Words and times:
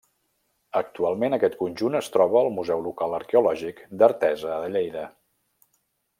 Actualment 0.79 1.37
aquest 1.37 1.57
conjunt 1.59 1.97
es 1.99 2.09
troba 2.15 2.39
al 2.41 2.49
Museu 2.57 2.81
Local 2.87 3.13
Arqueològic 3.19 3.85
d'Artesa 4.01 4.57
de 4.65 4.73
Lleida. 4.77 5.05